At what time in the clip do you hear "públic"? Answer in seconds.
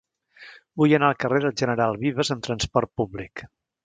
3.03-3.45